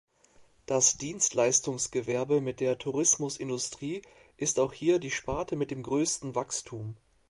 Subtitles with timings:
[0.65, 4.01] Das Dienstleistungsgewerbe mit der Tourismusindustrie
[4.35, 6.95] ist auch hier die Sparte mit dem größten Wachstum.